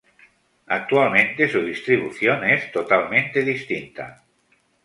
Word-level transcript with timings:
Actualmente 0.65 1.47
su 1.47 1.61
distribución 1.61 2.43
es 2.43 2.71
totalmente 2.71 3.43
distinta. 3.43 4.23